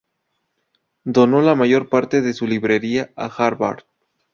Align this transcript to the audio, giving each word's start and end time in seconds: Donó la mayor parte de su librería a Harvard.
Donó 1.03 1.43
la 1.43 1.53
mayor 1.53 1.87
parte 1.87 2.23
de 2.23 2.33
su 2.33 2.47
librería 2.47 3.13
a 3.15 3.27
Harvard. 3.27 3.83